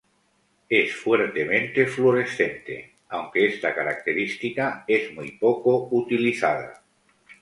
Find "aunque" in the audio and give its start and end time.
3.09-3.45